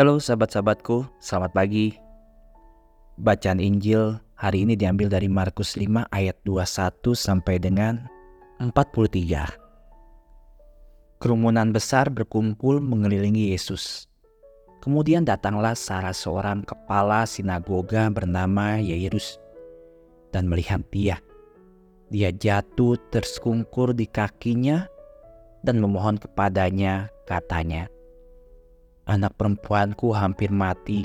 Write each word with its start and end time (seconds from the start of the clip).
Halo 0.00 0.16
sahabat-sahabatku, 0.16 1.04
selamat 1.20 1.52
pagi. 1.52 1.92
Bacaan 3.20 3.60
Injil 3.60 4.16
hari 4.32 4.64
ini 4.64 4.72
diambil 4.72 5.12
dari 5.12 5.28
Markus 5.28 5.76
5 5.76 6.08
ayat 6.08 6.40
21 6.48 7.12
sampai 7.12 7.60
dengan 7.60 8.08
43. 8.64 11.20
Kerumunan 11.20 11.76
besar 11.76 12.08
berkumpul 12.08 12.80
mengelilingi 12.80 13.52
Yesus. 13.52 14.08
Kemudian 14.80 15.28
datanglah 15.28 15.76
salah 15.76 16.16
seorang 16.16 16.64
kepala 16.64 17.28
sinagoga 17.28 18.08
bernama 18.08 18.80
Yairus 18.80 19.36
dan 20.32 20.48
melihat 20.48 20.80
dia. 20.88 21.20
Dia 22.08 22.32
jatuh 22.32 22.96
tersungkur 23.12 23.92
di 23.92 24.08
kakinya 24.08 24.88
dan 25.60 25.76
memohon 25.76 26.16
kepadanya 26.16 27.12
katanya, 27.28 27.92
Anak 29.10 29.34
perempuanku 29.34 30.14
hampir 30.14 30.54
mati. 30.54 31.02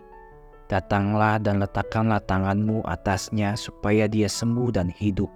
Datanglah 0.69 1.41
dan 1.41 1.57
letakkanlah 1.57 2.21
tanganmu 2.29 2.85
atasnya 2.85 3.57
supaya 3.57 4.05
dia 4.05 4.29
sembuh 4.29 4.69
dan 4.69 4.93
hidup. 4.93 5.33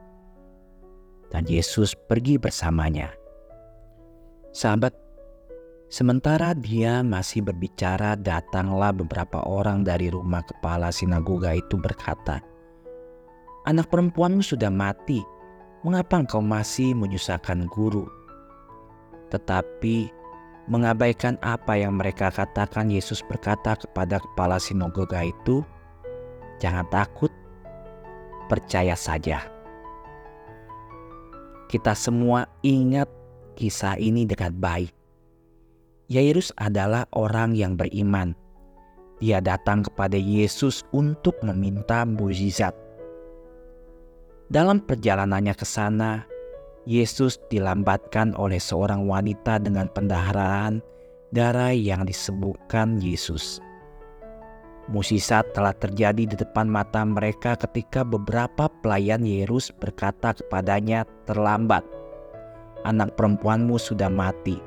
Dan 1.33 1.49
Yesus 1.49 1.97
pergi 1.97 2.37
bersamanya. 2.37 3.09
Sahabat, 4.53 4.93
sementara 5.89 6.53
dia 6.53 7.01
masih 7.01 7.41
berbicara, 7.41 8.13
datanglah 8.13 8.93
beberapa 8.93 9.41
orang 9.49 9.81
dari 9.81 10.13
rumah 10.13 10.45
kepala 10.45 10.93
sinagoga 10.93 11.57
itu 11.57 11.73
berkata, 11.73 12.37
Anak 13.65 13.89
perempuanmu 13.89 14.45
sudah 14.45 14.69
mati, 14.69 15.25
mengapa 15.81 16.21
engkau 16.21 16.41
masih 16.45 16.93
menyusahkan 16.93 17.65
guru? 17.65 18.05
Tetapi 19.33 20.18
mengabaikan 20.69 21.35
apa 21.41 21.75
yang 21.75 21.97
mereka 21.97 22.29
katakan, 22.29 22.93
Yesus 22.93 23.25
berkata 23.25 23.73
kepada 23.73 24.21
kepala 24.21 24.61
sinagoga 24.61 25.25
itu, 25.25 25.65
"Jangan 26.61 26.85
takut, 26.93 27.33
percaya 28.45 28.93
saja." 28.93 29.49
Kita 31.69 31.97
semua 31.97 32.45
ingat 32.61 33.09
kisah 33.57 33.97
ini 33.97 34.29
dengan 34.29 34.53
baik. 34.53 34.93
Yairus 36.09 36.49
adalah 36.57 37.05
orang 37.13 37.53
yang 37.53 37.77
beriman. 37.77 38.33
Dia 39.21 39.37
datang 39.43 39.85
kepada 39.85 40.17
Yesus 40.17 40.81
untuk 40.89 41.37
meminta 41.45 42.07
mujizat. 42.07 42.73
Dalam 44.49 44.81
perjalanannya 44.81 45.53
ke 45.53 45.65
sana, 45.67 46.25
Yesus 46.89 47.37
dilambatkan 47.53 48.33
oleh 48.33 48.57
seorang 48.57 49.05
wanita 49.05 49.61
dengan 49.61 49.85
pendaharaan 49.93 50.81
darah 51.29 51.69
yang 51.69 52.01
disebutkan 52.01 52.97
Yesus. 52.97 53.61
Musisat 54.89 55.53
telah 55.53 55.77
terjadi 55.77 56.25
di 56.25 56.33
depan 56.33 56.65
mata 56.65 57.05
mereka 57.05 57.53
ketika 57.53 58.01
beberapa 58.01 58.73
pelayan 58.81 59.21
Yesus 59.21 59.69
berkata 59.69 60.33
kepadanya 60.33 61.05
terlambat. 61.29 61.85
Anak 62.89 63.13
perempuanmu 63.13 63.77
sudah 63.77 64.09
mati. 64.09 64.57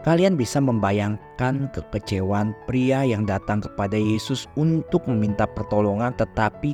Kalian 0.00 0.40
bisa 0.40 0.64
membayangkan 0.64 1.68
kekecewaan 1.76 2.56
pria 2.64 3.04
yang 3.04 3.28
datang 3.28 3.60
kepada 3.60 4.00
Yesus 4.00 4.48
untuk 4.56 5.04
meminta 5.12 5.44
pertolongan 5.44 6.16
tetapi 6.16 6.72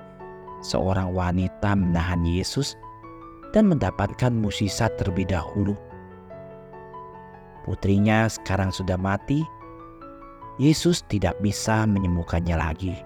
seorang 0.62 1.10
wanita 1.10 1.74
menahan 1.74 2.22
Yesus 2.22 2.78
dan 3.54 3.70
mendapatkan 3.70 4.34
musisat 4.34 4.98
terlebih 4.98 5.30
dahulu. 5.30 5.78
Putrinya 7.62 8.26
sekarang 8.26 8.74
sudah 8.74 8.98
mati, 8.98 9.46
Yesus 10.58 11.06
tidak 11.06 11.38
bisa 11.38 11.86
menyembuhkannya 11.86 12.58
lagi. 12.58 12.98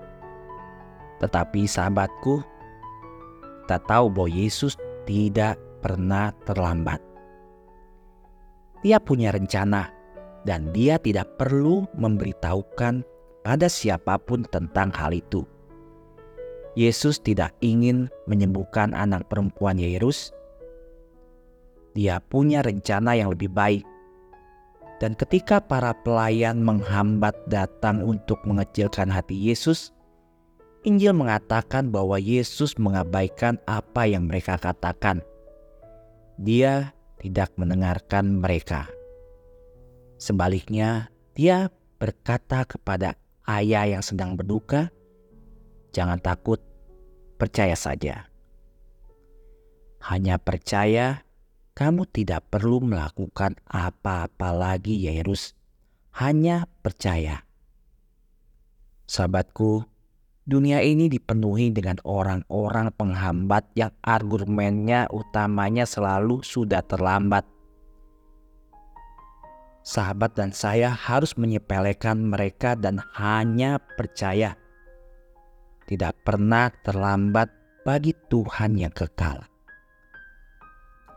Tetapi 1.21 1.69
sahabatku, 1.69 2.41
kita 3.69 3.79
tahu 3.85 4.09
bahwa 4.09 4.33
Yesus 4.33 4.75
tidak 5.05 5.61
pernah 5.85 6.33
terlambat. 6.49 7.05
Dia 8.81 8.97
punya 8.97 9.31
rencana 9.37 9.93
dan 10.49 10.73
dia 10.73 10.97
tidak 10.97 11.37
perlu 11.37 11.85
memberitahukan 11.93 13.05
pada 13.45 13.69
siapa 13.69 14.17
pun 14.17 14.49
tentang 14.49 14.89
hal 14.97 15.13
itu. 15.13 15.45
Yesus 16.79 17.19
tidak 17.19 17.59
ingin 17.59 18.07
menyembuhkan 18.31 18.95
anak 18.95 19.27
perempuan 19.27 19.83
Yairus 19.83 20.31
dia 21.97 22.21
punya 22.21 22.61
rencana 22.65 23.17
yang 23.17 23.33
lebih 23.33 23.53
baik. 23.53 23.85
Dan 24.99 25.15
ketika 25.15 25.63
para 25.63 25.95
pelayan 25.95 26.59
menghambat 26.67 27.35
datang 27.47 28.03
untuk 28.03 28.43
mengecilkan 28.43 29.07
hati 29.07 29.39
Yesus, 29.39 29.95
Injil 30.83 31.15
mengatakan 31.15 31.91
bahwa 31.91 32.19
Yesus 32.19 32.75
mengabaikan 32.79 33.59
apa 33.67 34.07
yang 34.07 34.27
mereka 34.27 34.59
katakan. 34.59 35.23
Dia 36.39 36.95
tidak 37.19 37.55
mendengarkan 37.59 38.39
mereka. 38.39 38.87
Sebaliknya, 40.19 41.11
dia 41.35 41.71
berkata 41.99 42.67
kepada 42.67 43.19
ayah 43.47 43.87
yang 43.87 44.03
sedang 44.03 44.35
berduka, 44.39 44.91
"Jangan 45.95 46.19
takut, 46.23 46.63
percaya 47.39 47.75
saja." 47.75 48.27
Hanya 49.99 50.39
percaya 50.39 51.27
kamu 51.79 52.11
tidak 52.11 52.51
perlu 52.51 52.83
melakukan 52.83 53.55
apa-apa 53.71 54.51
lagi, 54.51 54.99
Yairus. 54.99 55.55
Hanya 56.19 56.67
percaya. 56.83 57.47
Sahabatku, 59.07 59.87
dunia 60.43 60.83
ini 60.83 61.07
dipenuhi 61.07 61.71
dengan 61.71 62.03
orang-orang 62.03 62.91
penghambat 62.99 63.71
yang 63.79 63.95
argumennya 64.03 65.07
utamanya 65.15 65.87
selalu 65.87 66.43
sudah 66.43 66.83
terlambat. 66.83 67.47
Sahabat 69.87 70.35
dan 70.35 70.51
saya 70.51 70.91
harus 70.91 71.39
menyepelekan 71.39 72.19
mereka 72.19 72.75
dan 72.75 72.99
hanya 73.15 73.79
percaya. 73.79 74.59
Tidak 75.87 76.27
pernah 76.27 76.75
terlambat 76.83 77.55
bagi 77.87 78.19
Tuhan 78.27 78.75
yang 78.83 78.91
kekal. 78.91 79.47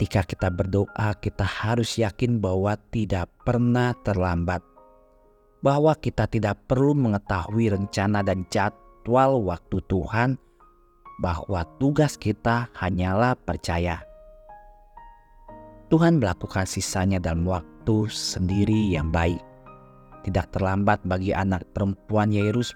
Ketika 0.01 0.25
kita 0.25 0.49
berdoa, 0.49 1.13
kita 1.21 1.45
harus 1.45 2.01
yakin 2.01 2.41
bahwa 2.41 2.73
tidak 2.89 3.29
pernah 3.45 3.93
terlambat, 4.01 4.65
bahwa 5.61 5.93
kita 5.93 6.25
tidak 6.25 6.57
perlu 6.65 6.97
mengetahui 6.97 7.69
rencana 7.69 8.25
dan 8.25 8.41
jadwal 8.49 9.45
waktu 9.45 9.77
Tuhan, 9.85 10.41
bahwa 11.21 11.61
tugas 11.77 12.17
kita 12.17 12.73
hanyalah 12.81 13.37
percaya. 13.45 14.01
Tuhan 15.93 16.17
melakukan 16.17 16.65
sisanya 16.65 17.21
dalam 17.21 17.45
waktu 17.45 18.09
sendiri 18.09 18.97
yang 18.97 19.13
baik. 19.13 19.37
Tidak 20.25 20.49
terlambat 20.49 21.05
bagi 21.05 21.29
anak 21.29 21.61
perempuan 21.77 22.33
Yairus, 22.33 22.73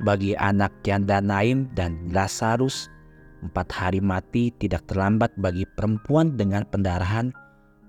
bagi 0.00 0.32
anak 0.40 0.72
janda 0.88 1.20
Naim 1.20 1.68
dan 1.76 2.08
Lazarus, 2.16 2.88
Empat 3.44 3.68
hari 3.76 4.00
mati 4.00 4.48
tidak 4.56 4.88
terlambat 4.88 5.36
bagi 5.36 5.68
perempuan 5.76 6.32
dengan 6.32 6.64
pendarahan, 6.64 7.28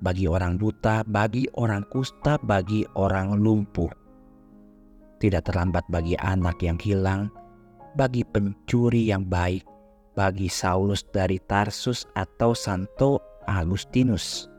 bagi 0.04 0.28
orang 0.28 0.60
buta, 0.60 1.08
bagi 1.08 1.48
orang 1.56 1.88
kusta, 1.88 2.36
bagi 2.44 2.84
orang 3.00 3.40
lumpuh. 3.40 3.88
Tidak 5.16 5.40
terlambat 5.48 5.88
bagi 5.88 6.20
anak 6.20 6.60
yang 6.60 6.76
hilang, 6.76 7.32
bagi 7.96 8.28
pencuri 8.28 9.08
yang 9.08 9.24
baik, 9.24 9.64
bagi 10.12 10.52
Saulus 10.52 11.08
dari 11.08 11.40
Tarsus 11.40 12.04
atau 12.20 12.52
Santo 12.52 13.24
Agustinus. 13.48 14.52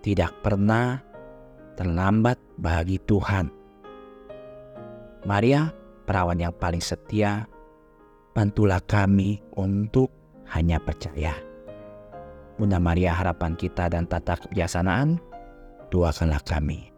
Tidak 0.00 0.40
pernah 0.40 0.96
terlambat 1.76 2.40
bagi 2.56 2.96
Tuhan. 3.04 3.52
Maria, 5.28 5.68
perawan 6.08 6.40
yang 6.40 6.56
paling 6.56 6.80
setia, 6.80 7.44
bantulah 8.34 8.82
kami 8.84 9.42
untuk 9.56 10.10
hanya 10.50 10.82
percaya. 10.82 11.34
Bunda 12.58 12.76
Maria 12.76 13.16
harapan 13.16 13.56
kita 13.56 13.88
dan 13.88 14.04
tata 14.04 14.36
kebiasaan, 14.36 15.16
doakanlah 15.88 16.42
kami. 16.44 16.89